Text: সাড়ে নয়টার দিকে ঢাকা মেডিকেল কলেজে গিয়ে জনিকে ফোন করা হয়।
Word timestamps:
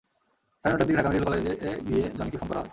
সাড়ে 0.65 0.73
নয়টার 0.73 0.87
দিকে 0.87 0.97
ঢাকা 0.97 1.09
মেডিকেল 1.09 1.27
কলেজে 1.27 1.53
গিয়ে 1.87 2.05
জনিকে 2.17 2.37
ফোন 2.37 2.47
করা 2.47 2.59
হয়। 2.59 2.69